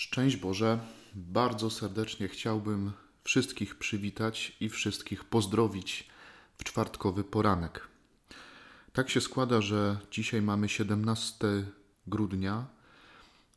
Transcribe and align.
Szczęść 0.00 0.36
Boże, 0.36 0.78
bardzo 1.14 1.70
serdecznie 1.70 2.28
chciałbym 2.28 2.92
wszystkich 3.24 3.78
przywitać 3.78 4.56
i 4.60 4.68
wszystkich 4.68 5.24
pozdrowić 5.24 6.08
w 6.58 6.64
czwartkowy 6.64 7.24
poranek. 7.24 7.88
Tak 8.92 9.10
się 9.10 9.20
składa, 9.20 9.60
że 9.60 9.98
dzisiaj 10.10 10.42
mamy 10.42 10.68
17 10.68 11.46
grudnia, 12.06 12.66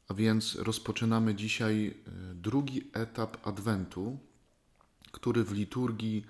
a 0.08 0.14
więc 0.14 0.56
rozpoczynamy 0.56 1.36
dzisiaj 1.36 1.88
e, 1.88 2.12
drugi 2.34 2.90
etap 2.94 3.48
Adwentu, 3.48 4.20
który 5.12 5.44
w 5.44 5.52
liturgii 5.52 6.26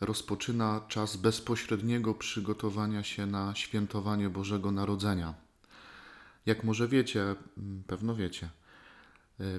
rozpoczyna 0.00 0.80
czas 0.88 1.16
bezpośredniego 1.16 2.14
przygotowania 2.14 3.02
się 3.02 3.26
na 3.26 3.54
świętowanie 3.54 4.28
Bożego 4.28 4.70
Narodzenia. 4.72 5.34
Jak 6.46 6.64
może 6.64 6.88
wiecie, 6.88 7.34
pewno 7.86 8.14
wiecie, 8.14 8.50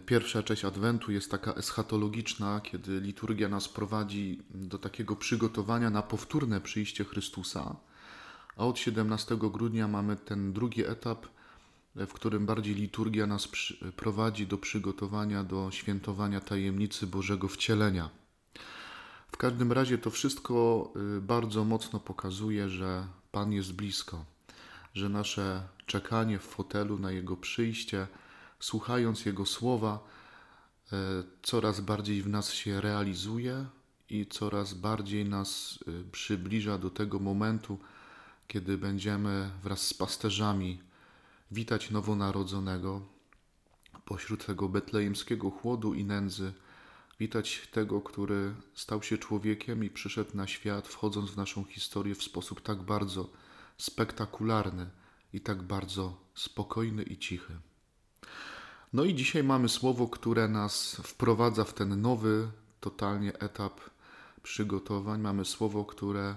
pierwsza 0.05 0.43
część 0.43 0.65
Adwentu 0.65 1.11
jest 1.11 1.31
taka 1.31 1.53
eschatologiczna, 1.53 2.61
kiedy 2.61 2.99
liturgia 2.99 3.49
nas 3.49 3.69
prowadzi 3.69 4.39
do 4.49 4.77
takiego 4.77 5.15
przygotowania 5.15 5.89
na 5.89 6.01
powtórne 6.01 6.61
przyjście 6.61 7.03
Chrystusa. 7.05 7.75
A 8.57 8.65
od 8.65 8.79
17 8.79 9.37
grudnia 9.37 9.87
mamy 9.87 10.15
ten 10.15 10.53
drugi 10.53 10.85
etap, 10.85 11.25
e, 11.95 12.05
w 12.05 12.13
którym 12.13 12.45
bardziej 12.45 12.75
liturgia 12.75 13.27
nas 13.27 13.47
prowadzi 13.95 14.47
do 14.47 14.57
przygotowania 14.57 15.43
do 15.43 15.71
świętowania 15.71 16.39
tajemnicy 16.41 17.07
Bożego 17.07 17.47
Wcielenia. 17.47 18.09
W 19.31 19.37
każdym 19.37 19.71
razie 19.71 19.97
to 19.97 20.09
wszystko 20.09 20.87
e, 21.17 21.21
bardzo 21.21 21.63
mocno 21.63 21.99
pokazuje, 21.99 22.69
że 22.69 23.07
Pan 23.31 23.53
jest 23.53 23.73
blisko, 23.73 24.25
że 24.93 25.09
nasze 25.09 25.63
czekanie 25.85 26.39
w 26.39 26.43
fotelu 26.43 26.99
na 26.99 27.11
Jego 27.11 27.37
przyjście– 27.37 28.07
słuchając 28.61 29.25
Jego 29.25 29.45
słowa, 29.45 29.99
e, 30.93 30.97
coraz 31.41 31.81
bardziej 31.81 32.21
w 32.21 32.29
nas 32.29 32.53
się 32.53 32.81
realizuje 32.81 33.65
i 34.09 34.25
coraz 34.25 34.73
bardziej 34.73 35.25
nas 35.25 35.79
e, 35.87 36.11
przybliża 36.11 36.77
do 36.77 36.89
tego 36.89 37.19
momentu, 37.19 37.79
kiedy 38.47 38.77
będziemy 38.77 39.51
wraz 39.63 39.81
z 39.81 39.93
pasterzami 39.93 40.81
witać 41.51 41.91
nowonarodzonego 41.91 43.01
pośród 44.05 44.45
tego 44.45 44.69
betlejemskiego 44.69 45.49
chłodu 45.49 45.93
i 45.93 46.05
nędzy, 46.05 46.53
witać 47.19 47.67
tego, 47.71 48.01
który 48.01 48.53
stał 48.73 49.03
się 49.03 49.17
człowiekiem 49.17 49.83
i 49.83 49.89
przyszedł 49.89 50.37
na 50.37 50.47
świat, 50.47 50.87
wchodząc 50.87 51.31
w 51.31 51.37
naszą 51.37 51.63
historię 51.63 52.15
w 52.15 52.23
sposób 52.23 52.61
tak 52.61 52.81
bardzo 52.81 53.29
spektakularny 53.77 54.89
i 55.33 55.41
tak 55.41 55.63
bardzo 55.63 56.17
spokojny 56.35 57.03
i 57.03 57.17
cichy. 57.17 57.53
No 58.93 59.03
i 59.03 59.15
dzisiaj 59.15 59.43
mamy 59.43 59.69
słowo, 59.69 60.07
które 60.07 60.47
nas 60.47 60.95
wprowadza 61.03 61.63
w 61.63 61.73
ten 61.73 62.01
nowy, 62.01 62.47
totalnie 62.79 63.39
etap 63.39 63.81
przygotowań. 64.43 65.21
Mamy 65.21 65.45
słowo, 65.45 65.85
które 65.85 66.35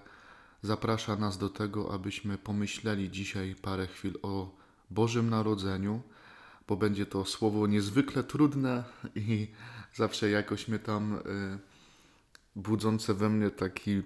zaprasza 0.62 1.16
nas 1.16 1.38
do 1.38 1.48
tego, 1.48 1.94
abyśmy 1.94 2.38
pomyśleli 2.38 3.10
dzisiaj 3.10 3.54
parę 3.62 3.86
chwil 3.86 4.18
o 4.22 4.56
Bożym 4.90 5.30
Narodzeniu, 5.30 6.02
bo 6.68 6.76
będzie 6.76 7.06
to 7.06 7.24
słowo 7.24 7.66
niezwykle 7.66 8.24
trudne 8.24 8.84
i 9.14 9.48
zawsze 9.94 10.30
jakoś 10.30 10.68
mnie 10.68 10.78
tam 10.78 11.14
y, 11.14 11.20
budzące 12.56 13.14
we 13.14 13.30
mnie 13.30 13.50
taki 13.50 13.90
y, 13.90 14.02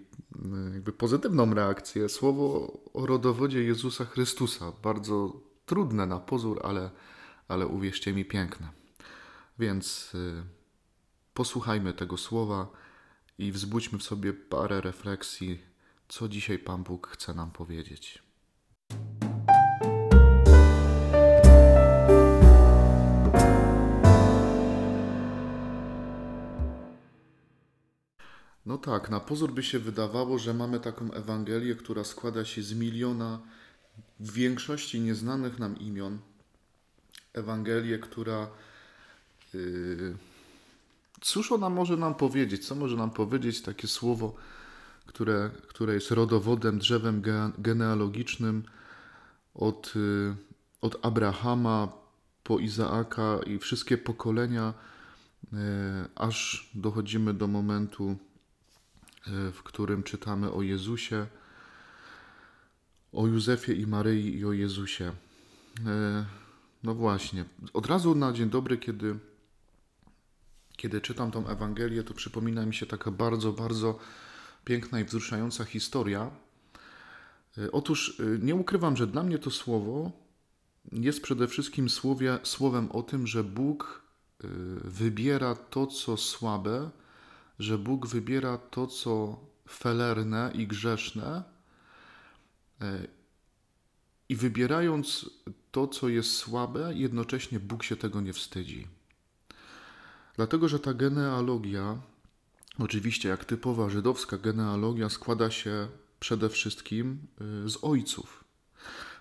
jakby 0.74 0.92
pozytywną 0.92 1.54
reakcję. 1.54 2.08
Słowo 2.08 2.78
o 2.94 3.06
rodowodzie 3.06 3.62
Jezusa 3.62 4.04
Chrystusa. 4.04 4.72
Bardzo 4.82 5.40
trudne 5.66 6.06
na 6.06 6.18
pozór, 6.20 6.60
ale 6.64 6.90
ale 7.48 7.66
uwierzcie 7.66 8.12
mi, 8.12 8.24
piękne. 8.24 8.68
Więc 9.58 10.14
y, 10.14 10.44
posłuchajmy 11.34 11.92
tego 11.92 12.16
słowa 12.16 12.68
i 13.38 13.52
wzbudźmy 13.52 13.98
w 13.98 14.02
sobie 14.02 14.32
parę 14.32 14.80
refleksji, 14.80 15.62
co 16.08 16.28
dzisiaj 16.28 16.58
Pan 16.58 16.82
Bóg 16.82 17.08
chce 17.08 17.34
nam 17.34 17.50
powiedzieć. 17.50 18.22
No 28.66 28.78
tak, 28.78 29.10
na 29.10 29.20
pozór 29.20 29.52
by 29.52 29.62
się 29.62 29.78
wydawało, 29.78 30.38
że 30.38 30.54
mamy 30.54 30.80
taką 30.80 31.12
Ewangelię, 31.12 31.74
która 31.74 32.04
składa 32.04 32.44
się 32.44 32.62
z 32.62 32.74
miliona 32.74 33.40
w 34.20 34.32
większości 34.32 35.00
nieznanych 35.00 35.58
nam 35.58 35.78
imion, 35.78 36.18
Ewangelię, 37.32 37.98
która. 37.98 38.46
Yy, 39.54 40.16
cóż 41.20 41.52
ona 41.52 41.70
może 41.70 41.96
nam 41.96 42.14
powiedzieć? 42.14 42.66
Co 42.66 42.74
może 42.74 42.96
nam 42.96 43.10
powiedzieć 43.10 43.62
takie 43.62 43.88
słowo, 43.88 44.34
które, 45.06 45.50
które 45.68 45.94
jest 45.94 46.10
rodowodem, 46.10 46.78
drzewem 46.78 47.22
genealogicznym 47.58 48.62
od, 49.54 49.92
yy, 49.94 50.34
od 50.80 51.06
Abrahama 51.06 51.88
po 52.44 52.58
Izaaka 52.58 53.38
i 53.46 53.58
wszystkie 53.58 53.98
pokolenia, 53.98 54.74
yy, 55.52 55.58
aż 56.14 56.70
dochodzimy 56.74 57.34
do 57.34 57.46
momentu, 57.46 58.16
w 59.52 59.62
którym 59.62 60.02
czytamy 60.02 60.52
o 60.52 60.62
Jezusie, 60.62 61.26
o 63.12 63.26
Józefie 63.26 63.72
i 63.72 63.86
Maryi 63.86 64.38
i 64.38 64.44
o 64.44 64.52
Jezusie. 64.52 65.12
No 66.82 66.94
właśnie. 66.94 67.44
Od 67.72 67.86
razu 67.86 68.14
na 68.14 68.32
dzień 68.32 68.50
dobry, 68.50 68.78
kiedy, 68.78 69.18
kiedy 70.76 71.00
czytam 71.00 71.30
tą 71.30 71.48
Ewangelię, 71.48 72.02
to 72.02 72.14
przypomina 72.14 72.66
mi 72.66 72.74
się 72.74 72.86
taka 72.86 73.10
bardzo, 73.10 73.52
bardzo 73.52 73.98
piękna 74.64 75.00
i 75.00 75.04
wzruszająca 75.04 75.64
historia. 75.64 76.30
E, 77.58 77.72
otóż 77.72 78.20
e, 78.20 78.38
nie 78.38 78.54
ukrywam, 78.54 78.96
że 78.96 79.06
dla 79.06 79.22
mnie 79.22 79.38
to 79.38 79.50
słowo 79.50 80.12
jest 80.92 81.22
przede 81.22 81.48
wszystkim 81.48 81.88
słowie, 81.88 82.38
słowem 82.42 82.92
o 82.92 83.02
tym, 83.02 83.26
że 83.26 83.44
Bóg 83.44 84.02
e, 84.44 84.46
wybiera 84.84 85.54
to, 85.54 85.86
co 85.86 86.16
słabe, 86.16 86.90
że 87.58 87.78
Bóg 87.78 88.06
wybiera 88.06 88.58
to, 88.58 88.86
co 88.86 89.40
felerne 89.68 90.50
i 90.54 90.66
grzeszne 90.66 91.42
i 94.28 94.36
wybierając 94.36 95.30
to, 95.70 95.88
co 95.88 96.08
jest 96.08 96.30
słabe, 96.30 96.94
jednocześnie 96.94 97.60
Bóg 97.60 97.82
się 97.82 97.96
tego 97.96 98.20
nie 98.20 98.32
wstydzi. 98.32 98.86
Dlatego, 100.36 100.68
że 100.68 100.80
ta 100.80 100.94
genealogia, 100.94 101.98
oczywiście 102.78 103.28
jak 103.28 103.44
typowa 103.44 103.90
żydowska 103.90 104.38
genealogia, 104.38 105.08
składa 105.08 105.50
się 105.50 105.88
przede 106.20 106.48
wszystkim 106.48 107.18
y, 107.66 107.68
z 107.68 107.78
ojców. 107.82 108.44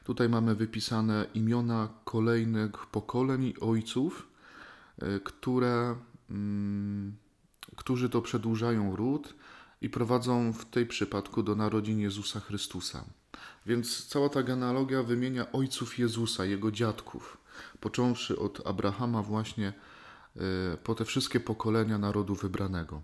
Tutaj 0.04 0.30
mamy 0.30 0.56
wypisane 0.56 1.26
imiona 1.34 1.90
kolejnych 2.04 2.86
pokoleń 2.86 3.54
ojców, 3.62 4.28
y, 5.04 5.20
które, 5.24 5.96
mm, 6.30 7.16
którzy 7.76 8.10
to 8.10 8.22
przedłużają 8.22 8.96
ród 8.96 9.34
i 9.82 9.90
prowadzą 9.90 10.54
w 10.54 10.66
tej 10.66 10.86
przypadku 10.86 11.44
do 11.44 11.56
narodzin 11.56 12.00
Jezusa 12.00 12.40
Chrystusa. 12.40 13.06
Więc 13.68 14.06
cała 14.06 14.30
ta 14.30 14.44
genealogia 14.44 15.04
wymienia 15.04 15.52
ojców 15.52 16.00
Jezusa, 16.00 16.46
jego 16.46 16.72
dziadków, 16.72 17.38
począwszy 17.80 18.40
od 18.40 18.68
Abrahama 18.68 19.24
właśnie 19.24 19.74
e, 20.36 20.78
po 20.84 20.96
te 20.96 21.06
wszystkie 21.06 21.40
pokolenia 21.40 21.98
narodu 21.98 22.36
wybranego. 22.36 23.02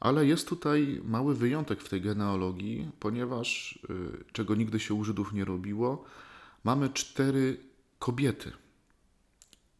Ale 0.00 0.26
jest 0.26 0.48
tutaj 0.48 1.00
mały 1.04 1.34
wyjątek 1.34 1.82
w 1.82 1.88
tej 1.88 2.00
genealogii, 2.00 2.90
ponieważ, 3.00 3.78
e, 3.90 4.32
czego 4.32 4.54
nigdy 4.54 4.80
się 4.80 4.94
u 4.94 5.04
Żydów 5.04 5.32
nie 5.32 5.44
robiło, 5.44 6.04
mamy 6.64 6.90
cztery 6.90 7.56
kobiety. 7.98 8.52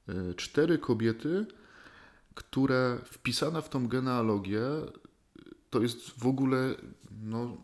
E, 0.09 0.35
cztery 0.35 0.79
kobiety, 0.79 1.47
które 2.35 2.99
wpisane 3.05 3.63
w 3.63 3.69
tą 3.69 3.89
genealogię 3.89 4.61
to 5.71 5.83
jest 5.83 6.11
w 6.21 6.27
ogóle 6.27 6.75
no, 7.23 7.57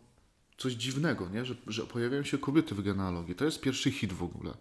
coś 0.58 0.72
dziwnego, 0.72 1.28
nie? 1.28 1.44
Że, 1.44 1.54
że 1.66 1.86
pojawiają 1.86 2.22
się 2.22 2.38
kobiety 2.38 2.74
w 2.74 2.82
genealogii. 2.82 3.34
To 3.34 3.44
jest 3.44 3.60
pierwszy 3.60 3.90
hit 3.90 4.12
w 4.12 4.22
ogóle. 4.22 4.54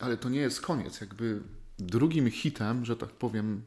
Ale 0.00 0.16
to 0.16 0.28
nie 0.28 0.40
jest 0.40 0.60
koniec. 0.60 1.00
Jakby 1.00 1.42
drugim 1.78 2.30
hitem, 2.30 2.84
że 2.84 2.96
tak 2.96 3.10
powiem, 3.10 3.62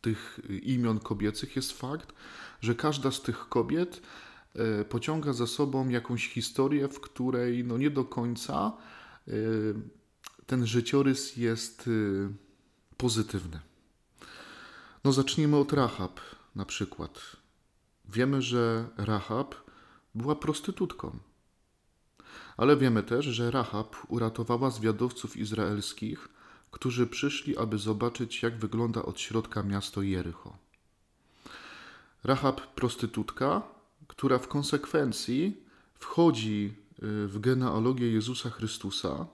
tych 0.00 0.40
imion 0.62 1.00
kobiecych 1.00 1.56
jest 1.56 1.72
fakt, 1.72 2.12
że 2.60 2.74
każda 2.74 3.10
z 3.10 3.22
tych 3.22 3.48
kobiet 3.48 4.02
e, 4.54 4.84
pociąga 4.84 5.32
za 5.32 5.46
sobą 5.46 5.88
jakąś 5.88 6.28
historię, 6.28 6.88
w 6.88 7.00
której 7.00 7.64
no 7.64 7.78
nie 7.78 7.90
do 7.90 8.04
końca 8.04 8.72
e, 9.28 9.32
ten 10.46 10.66
życiorys 10.66 11.36
jest 11.36 11.88
e, 11.88 11.90
pozytywny. 12.96 13.60
No 15.04 15.12
zacznijmy 15.12 15.56
od 15.56 15.72
Rahab 15.72 16.20
na 16.54 16.64
przykład. 16.64 17.20
Wiemy, 18.08 18.42
że 18.42 18.88
Rahab 18.96 19.67
była 20.18 20.36
prostytutką. 20.36 21.18
Ale 22.56 22.76
wiemy 22.76 23.02
też, 23.02 23.24
że 23.24 23.50
Rahab 23.50 23.96
uratowała 24.08 24.70
zwiadowców 24.70 25.36
izraelskich 25.36 26.28
którzy 26.70 27.06
przyszli, 27.06 27.56
aby 27.56 27.78
zobaczyć, 27.78 28.42
jak 28.42 28.58
wygląda 28.58 29.02
od 29.02 29.20
środka 29.20 29.62
miasto 29.62 30.02
Jericho. 30.02 30.56
Rahab 32.24 32.60
prostytutka, 32.60 33.62
która 34.08 34.38
w 34.38 34.48
konsekwencji 34.48 35.64
wchodzi 35.94 36.74
y, 37.02 37.28
w 37.28 37.38
genealogię 37.40 38.12
Jezusa 38.12 38.50
Chrystusa, 38.50 39.26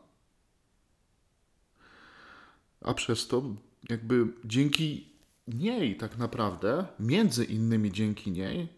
a 2.80 2.94
przez 2.94 3.28
to 3.28 3.42
jakby 3.88 4.26
dzięki 4.44 5.08
niej 5.48 5.96
tak 5.96 6.18
naprawdę, 6.18 6.86
między 7.00 7.44
innymi 7.44 7.92
dzięki 7.92 8.30
niej, 8.30 8.68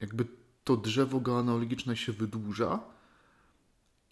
jakby 0.00 0.26
to 0.68 0.76
drzewo 0.76 1.20
genealogiczne 1.20 1.96
się 1.96 2.12
wydłuża 2.12 2.80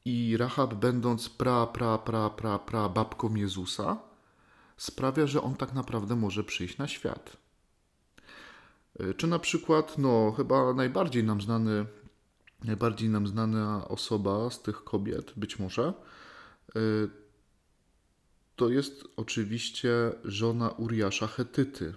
i 0.05 0.37
Rahab 0.37 0.75
będąc 0.75 1.29
pra, 1.29 1.67
pra, 1.67 1.99
pra, 1.99 2.31
pra, 2.31 2.59
pra 2.59 2.89
babką 2.89 3.35
Jezusa 3.35 3.99
sprawia, 4.77 5.27
że 5.27 5.43
on 5.43 5.55
tak 5.55 5.73
naprawdę 5.73 6.17
może 6.17 6.45
przyjść 6.45 6.79
na 6.79 6.89
świat. 6.89 7.37
Y, 9.01 9.15
czy 9.15 9.27
na 9.27 9.39
przykład, 9.39 9.99
no 9.99 10.33
chyba 10.37 10.75
najbardziej 10.75 11.25
nam 11.25 11.41
znany, 11.41 11.87
najbardziej 12.65 13.09
nam 13.09 13.27
znana 13.27 13.89
osoba 13.89 14.51
z 14.51 14.63
tych 14.63 14.85
kobiet, 14.85 15.33
być 15.37 15.59
może, 15.59 15.95
y, 16.77 17.11
to 18.57 18.69
jest 18.69 19.05
oczywiście 19.17 20.13
żona 20.25 20.69
Uriasza 20.69 21.27
Hetyty, 21.27 21.95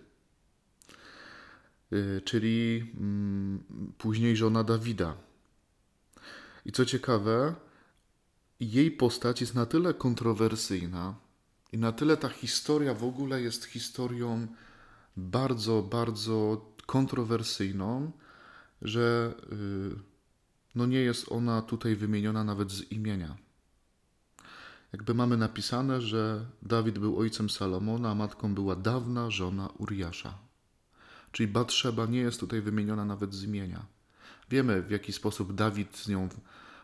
czyli 2.26 2.92
mm, 2.98 3.64
później 3.98 4.36
żona 4.36 4.64
Dawida. 4.64 5.18
I 6.66 6.72
co 6.72 6.86
ciekawe, 6.86 7.56
jej 8.60 8.92
postać 8.92 9.42
jest 9.42 9.56
na 9.56 9.66
tyle 9.66 9.94
kontrowersyjna 9.94 11.16
i 11.72 11.78
na 11.78 11.92
tyle 11.92 12.18
ta 12.18 12.30
historia 12.30 12.94
w 12.94 13.04
ogóle 13.04 13.42
jest 13.42 13.66
historią 13.66 14.48
bardzo, 15.18 15.82
bardzo 15.82 16.66
kontrowersyjną, 16.86 18.12
że 18.82 19.34
y, 19.52 19.96
no 20.76 20.86
nie 20.86 21.00
jest 21.00 21.32
ona 21.32 21.62
tutaj 21.62 21.96
wymieniona 21.96 22.44
nawet 22.44 22.72
z 22.72 22.92
imienia. 22.92 23.38
Jakby 24.94 25.14
mamy 25.14 25.38
napisane, 25.38 26.02
że 26.02 26.46
Dawid 26.62 27.00
był 27.00 27.20
ojcem 27.20 27.50
Salomona, 27.50 28.12
a 28.12 28.16
matką 28.16 28.56
była 28.56 28.76
dawna 28.76 29.32
żona 29.32 29.70
Uriasza. 29.78 30.49
Czyli 31.32 31.48
Batrzeba 31.48 32.06
nie 32.06 32.20
jest 32.20 32.40
tutaj 32.40 32.62
wymieniona 32.62 33.06
nawet 33.06 33.34
z 33.34 33.44
imienia. 33.44 33.86
Wiemy, 34.50 34.82
w 34.82 34.92
jaki 34.92 35.14
sposób 35.14 35.54
Dawid 35.54 35.98
z 35.98 36.08
nią 36.08 36.30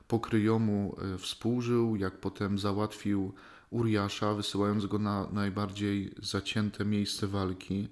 pokryjomu 0.08 0.96
y, 1.16 1.18
współżył, 1.18 1.96
jak 1.96 2.18
potem 2.18 2.60
załatwił 2.60 3.34
Uriasza, 3.70 4.34
wysyłając 4.34 4.86
go 4.86 5.00
na 5.00 5.28
najbardziej 5.32 6.16
zacięte 6.22 6.86
miejsce 6.86 7.28
walki. 7.28 7.90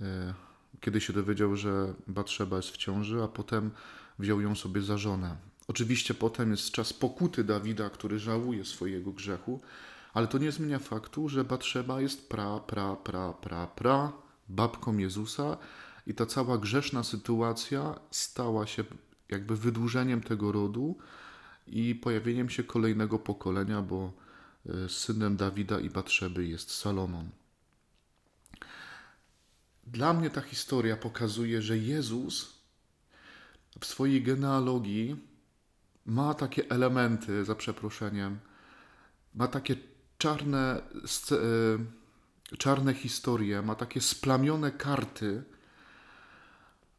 Y, 0.00 0.04
kiedy 0.80 1.00
się 1.00 1.12
dowiedział, 1.12 1.56
że 1.56 1.94
Batrzeba 2.06 2.56
jest 2.56 2.70
w 2.70 2.76
ciąży, 2.76 3.22
a 3.22 3.28
potem 3.28 3.70
wziął 4.18 4.40
ją 4.40 4.54
sobie 4.54 4.82
za 4.82 4.98
żonę. 4.98 5.36
Oczywiście 5.68 6.14
potem 6.14 6.50
jest 6.50 6.70
czas 6.70 6.92
pokuty 6.92 7.44
Dawida, 7.44 7.90
który 7.90 8.18
żałuje 8.18 8.64
swojego 8.64 9.12
grzechu, 9.12 9.60
ale 10.14 10.26
to 10.26 10.38
nie 10.38 10.52
zmienia 10.52 10.78
faktu, 10.78 11.28
że 11.28 11.44
Batrzeba 11.44 12.00
jest 12.00 12.28
pra, 12.28 12.60
pra, 12.60 12.96
pra, 12.96 13.32
pra, 13.32 13.66
pra 13.66 14.12
babką 14.50 14.98
Jezusa 14.98 15.56
i 16.06 16.14
ta 16.14 16.26
cała 16.26 16.58
grzeszna 16.58 17.04
sytuacja 17.04 18.00
stała 18.10 18.66
się 18.66 18.84
jakby 19.28 19.56
wydłużeniem 19.56 20.20
tego 20.20 20.52
rodu 20.52 20.98
i 21.66 21.94
pojawieniem 21.94 22.50
się 22.50 22.64
kolejnego 22.64 23.18
pokolenia, 23.18 23.82
bo 23.82 24.12
e, 24.66 24.88
synem 24.88 25.36
Dawida 25.36 25.80
i 25.80 25.90
Batrzeby 25.90 26.46
jest 26.46 26.70
Salomon. 26.70 27.30
Dla 29.86 30.12
mnie 30.12 30.30
ta 30.30 30.40
historia 30.40 30.96
pokazuje, 30.96 31.62
że 31.62 31.78
Jezus 31.78 32.60
w 33.80 33.86
swojej 33.86 34.22
genealogii 34.22 35.16
ma 36.06 36.34
takie 36.34 36.70
elementy, 36.70 37.44
za 37.44 37.54
przeproszeniem, 37.54 38.38
ma 39.34 39.48
takie 39.48 39.76
czarne, 40.18 40.82
e, 41.32 41.99
czarne 42.58 42.94
historie, 42.94 43.62
ma 43.62 43.74
takie 43.74 44.00
splamione 44.00 44.72
karty, 44.72 45.42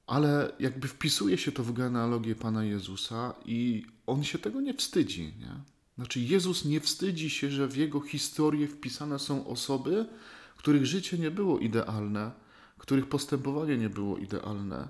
ale 0.08 0.52
jakby 0.60 0.88
wpisuje 0.88 1.38
się 1.38 1.52
to 1.52 1.64
w 1.64 1.74
genealogię 1.74 2.36
Pana 2.36 2.64
Jezusa 2.64 3.34
i 3.46 3.86
on 4.08 4.24
się 4.24 4.40
tego 4.40 4.62
nie 4.62 4.74
wstydzi. 4.74 5.34
Nie? 5.40 5.56
Znaczy, 5.96 6.20
Jezus 6.20 6.66
nie 6.66 6.80
wstydzi 6.80 7.30
się, 7.30 7.52
że 7.52 7.68
w 7.68 7.78
jego 7.78 8.02
historię 8.02 8.68
wpisane 8.68 9.20
są 9.20 9.48
osoby, 9.48 10.06
których 10.58 10.86
życie 10.86 11.18
nie 11.18 11.32
było 11.32 11.60
idealne, 11.60 12.32
których 12.78 13.10
postępowanie 13.10 13.78
nie 13.78 13.90
było 13.90 14.18
idealne 14.18 14.88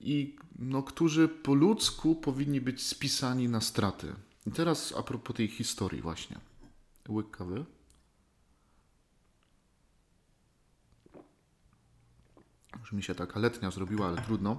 i 0.00 0.36
no, 0.58 0.82
którzy 0.82 1.28
po 1.28 1.54
ludzku 1.54 2.14
powinni 2.14 2.60
być 2.60 2.82
spisani 2.82 3.48
na 3.48 3.60
straty. 3.60 4.14
I 4.46 4.50
teraz 4.50 4.94
a 4.96 5.02
propos 5.02 5.36
tej 5.36 5.48
historii 5.48 6.02
właśnie. 6.02 6.38
Łyk 7.08 7.30
kawy. 7.30 7.64
Już 12.80 12.92
mi 12.92 13.02
się 13.02 13.14
taka 13.14 13.40
letnia 13.40 13.70
zrobiła, 13.70 14.08
ale 14.08 14.16
trudno. 14.22 14.58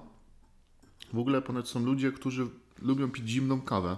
W 1.12 1.18
ogóle 1.18 1.42
ponoć 1.42 1.68
są 1.68 1.84
ludzie, 1.84 2.12
którzy 2.12 2.48
lubią 2.82 3.10
pić 3.10 3.28
zimną 3.28 3.60
kawę. 3.60 3.96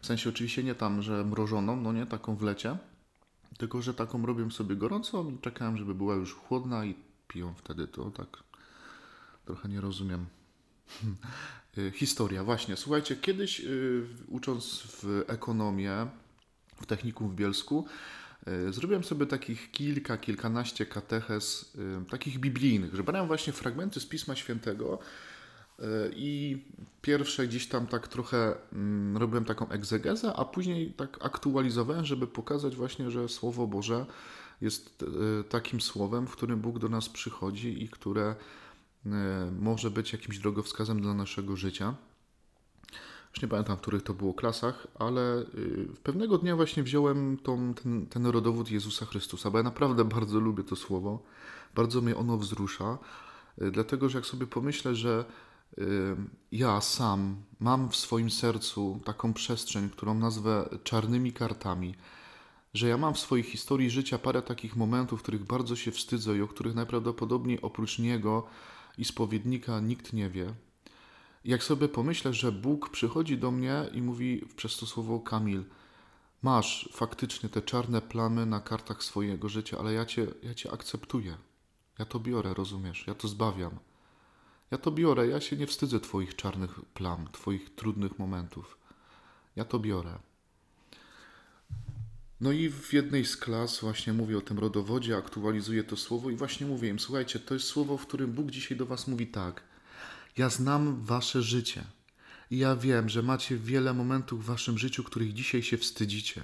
W 0.00 0.06
sensie 0.06 0.30
oczywiście 0.30 0.64
nie 0.64 0.74
tam, 0.74 1.02
że 1.02 1.24
mrożoną, 1.24 1.76
no 1.76 1.92
nie, 1.92 2.06
taką 2.06 2.36
w 2.36 2.42
lecie, 2.42 2.76
tylko 3.58 3.82
że 3.82 3.94
taką 3.94 4.26
robią 4.26 4.50
sobie 4.50 4.76
gorącą 4.76 5.30
i 5.30 5.38
czekałem, 5.38 5.76
żeby 5.76 5.94
była 5.94 6.14
już 6.14 6.34
chłodna 6.34 6.84
i 6.84 6.94
piją 7.28 7.54
wtedy 7.54 7.88
to 7.88 8.10
tak 8.10 8.42
trochę 9.44 9.68
nie 9.68 9.80
rozumiem. 9.80 10.26
Historia, 11.94 12.44
właśnie. 12.44 12.76
Słuchajcie, 12.76 13.16
kiedyś 13.16 13.60
yy, 13.60 14.06
ucząc 14.28 14.82
w 14.86 15.24
ekonomię 15.26 16.06
w 16.76 16.86
technikum 16.86 17.28
w 17.28 17.34
Bielsku, 17.34 17.86
zrobiłem 18.70 19.04
sobie 19.04 19.26
takich 19.26 19.70
kilka, 19.70 20.16
kilkanaście 20.16 20.86
kateches, 20.86 21.72
yy, 21.74 22.04
takich 22.10 22.38
biblijnych, 22.38 22.94
że 22.94 23.02
brałem 23.02 23.26
właśnie 23.26 23.52
fragmenty 23.52 24.00
z 24.00 24.06
Pisma 24.06 24.36
Świętego 24.36 24.98
i 26.16 26.62
pierwsze 27.02 27.46
gdzieś 27.46 27.68
tam 27.68 27.86
tak 27.86 28.08
trochę 28.08 28.54
mm, 28.72 29.16
robiłem 29.16 29.44
taką 29.44 29.68
egzegezę, 29.68 30.32
a 30.36 30.44
później 30.44 30.92
tak 30.92 31.18
aktualizowałem, 31.24 32.04
żeby 32.04 32.26
pokazać 32.26 32.76
właśnie, 32.76 33.10
że 33.10 33.28
Słowo 33.28 33.66
Boże 33.66 34.06
jest 34.60 35.04
takim 35.48 35.80
słowem, 35.80 36.26
w 36.26 36.32
którym 36.32 36.60
Bóg 36.60 36.78
do 36.78 36.88
nas 36.88 37.08
przychodzi 37.08 37.82
i 37.82 37.88
które 37.88 38.34
może 39.60 39.90
być 39.90 40.12
jakimś 40.12 40.38
drogowskazem 40.38 41.00
dla 41.00 41.14
naszego 41.14 41.56
życia. 41.56 41.94
Już 43.34 43.42
nie 43.42 43.48
pamiętam, 43.48 43.76
w 43.76 43.80
których 43.80 44.02
to 44.02 44.14
było 44.14 44.34
klasach, 44.34 44.86
ale 44.94 45.44
pewnego 46.02 46.38
dnia 46.38 46.56
właśnie 46.56 46.82
wziąłem 46.82 47.36
tą, 47.42 47.74
ten, 47.74 48.06
ten 48.06 48.26
rodowód 48.26 48.70
Jezusa 48.70 49.06
Chrystusa, 49.06 49.50
bo 49.50 49.58
ja 49.58 49.64
naprawdę 49.64 50.04
bardzo 50.16 50.40
lubię 50.40 50.64
to 50.64 50.76
słowo, 50.76 51.22
bardzo 51.74 52.00
mnie 52.00 52.16
ono 52.16 52.38
wzrusza, 52.38 52.98
dlatego 53.58 54.08
że 54.08 54.18
jak 54.18 54.26
sobie 54.26 54.46
pomyślę, 54.46 54.94
że 54.94 55.24
ja 56.52 56.80
sam 56.80 57.36
mam 57.60 57.88
w 57.88 57.96
swoim 57.96 58.30
sercu 58.30 59.00
taką 59.04 59.32
przestrzeń, 59.32 59.90
którą 59.90 60.14
nazwę 60.14 60.68
czarnymi 60.84 61.32
kartami, 61.32 61.94
że 62.74 62.88
ja 62.88 62.96
mam 62.96 63.14
w 63.14 63.18
swojej 63.18 63.44
historii 63.44 63.90
życia 63.90 64.18
parę 64.18 64.42
takich 64.42 64.76
momentów, 64.76 65.22
których 65.22 65.44
bardzo 65.44 65.76
się 65.76 65.90
wstydzę 65.90 66.36
i 66.36 66.42
o 66.42 66.48
których 66.48 66.74
najprawdopodobniej 66.74 67.62
oprócz 67.62 67.98
Niego 67.98 68.46
i 68.98 69.04
spowiednika 69.04 69.80
nikt 69.80 70.12
nie 70.12 70.30
wie. 70.30 70.54
Jak 71.44 71.62
sobie 71.62 71.88
pomyślę, 71.88 72.32
że 72.32 72.52
Bóg 72.52 72.90
przychodzi 72.90 73.38
do 73.38 73.50
mnie 73.50 73.84
i 73.92 74.02
mówi 74.02 74.46
przez 74.56 74.76
to 74.76 74.86
słowo 74.86 75.20
Kamil, 75.20 75.64
masz 76.42 76.88
faktycznie 76.92 77.48
te 77.48 77.62
czarne 77.62 78.02
plamy 78.02 78.46
na 78.46 78.60
kartach 78.60 79.04
swojego 79.04 79.48
życia, 79.48 79.78
ale 79.78 79.92
ja 79.92 80.06
cię, 80.06 80.26
ja 80.42 80.54
cię 80.54 80.72
akceptuję. 80.72 81.36
Ja 81.98 82.04
to 82.04 82.20
biorę, 82.20 82.54
rozumiesz? 82.54 83.04
Ja 83.06 83.14
to 83.14 83.28
zbawiam. 83.28 83.78
Ja 84.70 84.78
to 84.78 84.90
biorę, 84.90 85.28
ja 85.28 85.40
się 85.40 85.56
nie 85.56 85.66
wstydzę 85.66 86.00
Twoich 86.00 86.36
czarnych 86.36 86.80
plam, 86.94 87.28
Twoich 87.32 87.74
trudnych 87.74 88.18
momentów. 88.18 88.78
Ja 89.56 89.64
to 89.64 89.78
biorę. 89.78 90.18
No 92.40 92.52
i 92.52 92.70
w 92.70 92.92
jednej 92.92 93.24
z 93.24 93.36
klas 93.36 93.80
właśnie 93.80 94.12
mówię 94.12 94.38
o 94.38 94.40
tym 94.40 94.58
rodowodzie, 94.58 95.16
aktualizuję 95.16 95.84
to 95.84 95.96
słowo 95.96 96.30
i 96.30 96.36
właśnie 96.36 96.66
mówię 96.66 96.88
im, 96.88 96.98
słuchajcie, 96.98 97.38
to 97.38 97.54
jest 97.54 97.66
słowo, 97.66 97.96
w 97.96 98.06
którym 98.06 98.32
Bóg 98.32 98.50
dzisiaj 98.50 98.78
do 98.78 98.86
was 98.86 99.08
mówi 99.08 99.26
tak. 99.26 99.73
Ja 100.36 100.48
znam 100.48 101.04
wasze 101.04 101.42
życie 101.42 101.84
i 102.50 102.58
ja 102.58 102.76
wiem, 102.76 103.08
że 103.08 103.22
macie 103.22 103.56
wiele 103.56 103.94
momentów 103.94 104.42
w 104.42 104.46
waszym 104.46 104.78
życiu, 104.78 105.04
których 105.04 105.32
dzisiaj 105.32 105.62
się 105.62 105.76
wstydzicie. 105.78 106.40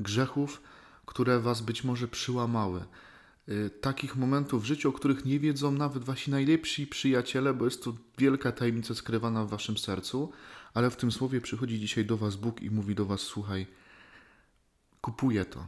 Grzechów, 0.00 0.62
które 1.06 1.40
was 1.40 1.60
być 1.60 1.84
może 1.84 2.08
przyłamały. 2.08 2.84
Y, 3.48 3.70
takich 3.80 4.16
momentów 4.16 4.62
w 4.62 4.66
życiu, 4.66 4.88
o 4.88 4.92
których 4.92 5.24
nie 5.24 5.40
wiedzą 5.40 5.72
nawet 5.72 6.04
wasi 6.04 6.30
najlepsi 6.30 6.86
przyjaciele, 6.86 7.54
bo 7.54 7.64
jest 7.64 7.84
to 7.84 7.94
wielka 8.18 8.52
tajemnica 8.52 8.94
skrywana 8.94 9.44
w 9.44 9.50
waszym 9.50 9.78
sercu, 9.78 10.32
ale 10.74 10.90
w 10.90 10.96
tym 10.96 11.12
słowie 11.12 11.40
przychodzi 11.40 11.80
dzisiaj 11.80 12.04
do 12.04 12.16
was 12.16 12.36
Bóg 12.36 12.62
i 12.62 12.70
mówi 12.70 12.94
do 12.94 13.06
was, 13.06 13.20
słuchaj, 13.20 13.66
Kupuję 15.00 15.44
to. 15.44 15.66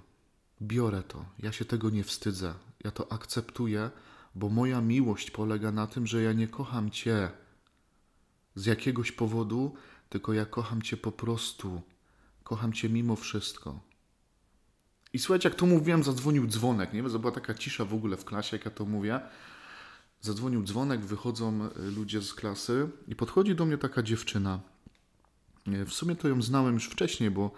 biorę 0.63 1.03
to. 1.03 1.25
Ja 1.39 1.53
się 1.53 1.65
tego 1.65 1.91
nie 1.91 2.05
wstydzę. 2.05 2.55
Ja 2.85 2.91
to 2.91 3.13
akceptuję, 3.13 3.91
bo 4.35 4.49
moja 4.49 4.81
miłość 4.81 5.31
polega 5.31 5.73
na 5.73 5.87
tym, 5.87 6.07
że 6.07 6.23
ja 6.23 6.33
nie 6.33 6.49
kocham 6.49 6.91
Cię 6.91 7.31
z 8.55 8.67
jakiegoś 8.67 9.13
powodu, 9.13 9.75
tylko 10.09 10.33
ja 10.33 10.47
kocham 10.47 10.83
Cię 10.83 10.97
po 10.97 11.13
prostu. 11.13 11.83
Kocham 12.45 12.73
Cię 12.73 12.89
mimo 12.89 13.17
wszystko. 13.17 13.81
I 15.13 15.19
słuchajcie, 15.19 15.49
jak 15.49 15.59
to 15.59 15.67
mówiłem, 15.67 16.03
zadzwonił 16.03 16.47
dzwonek. 16.47 16.93
Nie 16.93 17.03
wiem, 17.03 17.21
była 17.21 17.33
taka 17.33 17.55
cisza 17.55 17.85
w 17.85 17.95
ogóle 17.95 18.17
w 18.17 18.25
klasie, 18.25 18.57
jak 18.57 18.65
ja 18.65 18.71
to 18.71 18.85
mówię. 18.85 19.21
Zadzwonił 20.21 20.63
dzwonek, 20.65 21.01
wychodzą 21.01 21.69
y, 21.79 21.91
ludzie 21.91 22.23
z 22.23 22.35
klasy 22.35 22.89
i 23.09 23.17
podchodzi 23.17 23.55
do 23.55 23.65
mnie 23.65 23.79
taka 23.79 24.03
dziewczyna. 24.03 24.61
Y, 25.69 25.85
W 25.85 25.93
sumie 25.93 26.17
to 26.17 26.29
ją 26.29 26.43
znałem 26.43 26.75
już 26.75 26.87
wcześniej, 26.87 27.31
bo, 27.31 27.51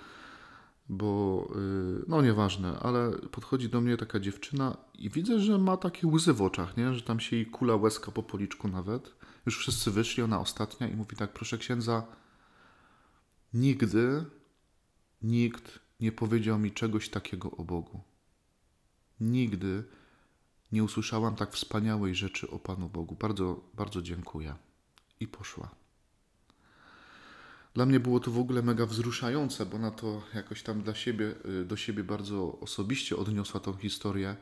bo 0.88 1.48
y, 1.56 2.04
no 2.08 2.22
nieważne, 2.22 2.78
ale 2.78 3.12
podchodzi 3.30 3.68
do 3.68 3.80
mnie 3.80 3.96
taka 3.96 4.20
dziewczyna 4.20 4.76
i 4.98 5.10
widzę, 5.10 5.40
że 5.40 5.58
ma 5.58 5.76
takie 5.76 6.06
łzy 6.06 6.32
w 6.32 6.42
oczach, 6.42 6.76
nie? 6.76 6.94
że 6.94 7.02
tam 7.02 7.20
się 7.20 7.36
jej 7.36 7.46
kula 7.46 7.76
łezka 7.76 8.10
po 8.10 8.22
policzku 8.22 8.68
nawet. 8.68 9.14
Już 9.46 9.58
wszyscy 9.58 9.90
wyszli, 9.90 10.22
ona 10.22 10.40
ostatnia 10.40 10.88
i 10.88 10.96
mówi 10.96 11.16
tak, 11.16 11.32
proszę 11.32 11.58
księdza, 11.58 12.06
nigdy 13.54 14.24
nikt 15.22 15.78
nie 16.00 16.12
powiedział 16.12 16.58
mi 16.58 16.72
czegoś 16.72 17.08
takiego 17.08 17.50
o 17.50 17.64
Bogu. 17.64 18.00
Nigdy 19.20 19.84
nie 20.72 20.84
usłyszałam 20.84 21.36
tak 21.36 21.52
wspaniałej 21.52 22.14
rzeczy 22.14 22.50
o 22.50 22.58
Panu 22.58 22.88
Bogu. 22.88 23.16
Bardzo, 23.20 23.60
bardzo 23.74 24.02
dziękuję. 24.02 24.54
I 25.20 25.28
poszła. 25.28 25.74
Dla 27.74 27.86
mnie 27.86 28.00
było 28.00 28.20
to 28.20 28.30
w 28.30 28.38
ogóle 28.38 28.62
mega 28.62 28.86
wzruszające, 28.86 29.66
bo 29.66 29.78
na 29.78 29.90
to 29.90 30.22
jakoś 30.34 30.62
tam 30.62 30.82
dla 30.82 30.94
siebie, 30.94 31.34
y, 31.60 31.64
do 31.64 31.76
siebie 31.76 32.04
bardzo 32.04 32.58
osobiście 32.60 33.16
odniosła 33.16 33.60
tą 33.60 33.76
historię. 33.76 34.36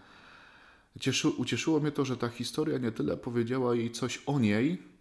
Cieszy, 1.01 1.29
ucieszyło 1.29 1.81
mnie 1.81 1.93
to, 1.93 2.05
że 2.05 2.17
ta 2.17 2.29
historia 2.29 2.79
nie 2.79 2.93
tyle 2.93 3.17
powiedziała 3.17 3.75
jej 3.75 3.91
coś 3.91 4.23
o 4.27 4.39
niej, 4.39 4.94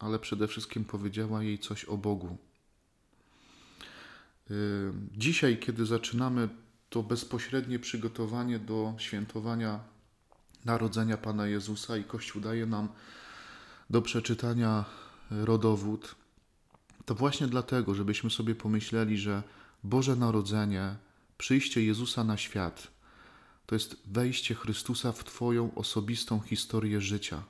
ale 0.00 0.18
przede 0.18 0.48
wszystkim 0.48 0.84
powiedziała 0.84 1.42
jej 1.42 1.58
coś 1.58 1.84
o 1.84 1.96
Bogu. 1.96 2.36
Y, 4.50 4.92
Dzisiaj, 5.16 5.58
kiedy 5.58 5.86
zaczynamy 5.86 6.48
to 6.90 7.02
bezpośrednie 7.02 7.78
przygotowanie 7.78 8.58
do 8.58 8.94
świętowania 8.98 9.80
Narodzenia 10.64 11.16
Pana 11.16 11.46
Jezusa 11.46 11.96
i 11.96 12.04
Kościół 12.04 12.42
daje 12.42 12.66
nam 12.66 12.88
do 13.90 14.02
przeczytania 14.02 14.84
rodowód, 15.30 16.14
to 17.04 17.14
właśnie 17.14 17.46
dlatego, 17.46 17.94
żebyśmy 17.94 18.30
sobie 18.30 18.54
pomyśleli, 18.54 19.18
że 19.18 19.42
Boże 19.84 20.16
Narodzenie, 20.16 20.96
przyjście 21.38 21.84
Jezusa 21.84 22.24
na 22.24 22.36
świat, 22.36 22.90
to 23.66 23.74
jest 23.74 23.96
wejście 24.06 24.54
Chrystusa 24.54 25.12
w 25.12 25.24
Twoją 25.24 25.74
osobistą 25.74 26.40
historię 26.40 27.00
życia. 27.00 27.42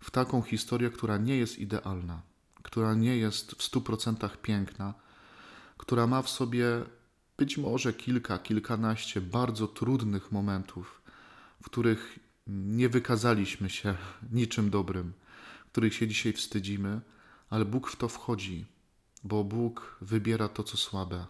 W 0.00 0.10
taką 0.10 0.42
historię, 0.42 0.90
która 0.90 1.16
nie 1.16 1.36
jest 1.36 1.58
idealna, 1.58 2.22
która 2.62 2.94
nie 2.94 3.16
jest 3.16 3.52
w 3.52 3.62
stu 3.62 3.80
procentach 3.80 4.40
piękna, 4.40 4.94
która 5.76 6.06
ma 6.06 6.22
w 6.22 6.28
sobie 6.30 6.66
być 7.36 7.58
może 7.58 7.92
kilka, 7.92 8.38
kilkanaście 8.38 9.20
bardzo 9.20 9.68
trudnych 9.68 10.32
momentów, 10.32 11.02
w 11.62 11.64
których 11.64 12.18
nie 12.46 12.88
wykazaliśmy 12.88 13.70
się 13.70 13.94
niczym 14.32 14.70
dobrym, 14.70 15.12
których 15.72 15.94
się 15.94 16.08
dzisiaj 16.08 16.32
wstydzimy, 16.32 17.00
ale 17.50 17.64
Bóg 17.64 17.90
w 17.90 17.96
to 17.96 18.08
wchodzi, 18.08 18.66
bo 19.24 19.44
Bóg 19.44 19.96
wybiera 20.00 20.48
to, 20.48 20.62
co 20.62 20.76
słabe 20.76 21.26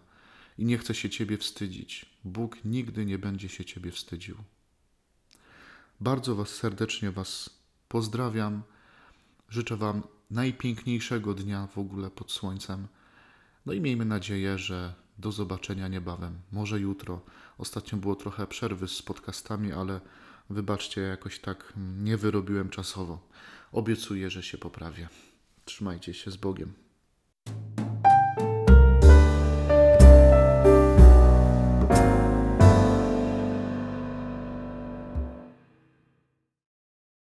i 0.59 0.65
nie 0.65 0.79
chce 0.79 0.95
się 0.95 1.11
Ciebie 1.11 1.39
wstydzić. 1.39 2.07
Bóg 2.25 2.65
nigdy 2.65 3.07
nie 3.07 3.19
będzie 3.19 3.49
się 3.49 3.65
Ciebie 3.65 3.91
wstydził. 3.91 4.37
Bardzo 6.01 6.35
Was 6.35 6.49
serdecznie 6.49 7.11
Was 7.11 7.58
pozdrawiam. 7.89 8.63
Życzę 9.49 9.77
Wam 9.77 10.03
najpiękniejszego 10.31 11.35
dnia 11.35 11.67
w 11.67 11.79
ogóle 11.79 12.11
pod 12.11 12.33
słońcem. 12.33 12.89
No 13.67 13.73
i 13.73 13.81
miejmy 13.81 14.05
nadzieję, 14.05 14.59
że 14.59 14.95
do 15.19 15.33
zobaczenia 15.33 15.89
niebawem. 15.89 16.41
Może 16.53 16.81
jutro. 16.81 17.21
Ostatnio 17.59 17.99
było 17.99 18.17
trochę 18.17 18.47
przerwy 18.47 18.89
z 18.89 19.03
podcastami, 19.03 19.73
ale 19.73 20.01
wybaczcie, 20.51 21.01
jakoś 21.01 21.41
tak 21.41 21.73
nie 22.03 22.17
wyrobiłem 22.17 22.69
czasowo. 22.69 23.29
Obiecuję, 23.73 24.31
że 24.31 24.43
się 24.43 24.59
poprawię. 24.59 25.09
Trzymajcie 25.65 26.15
się 26.15 26.31
z 26.31 26.37
Bogiem. 26.37 26.88